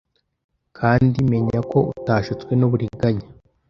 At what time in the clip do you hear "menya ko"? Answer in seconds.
1.31-1.79